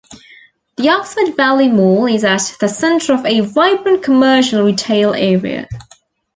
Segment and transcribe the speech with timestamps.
[0.77, 5.69] The Oxford Valley Mall is at the center of a vibrant commercial retail area.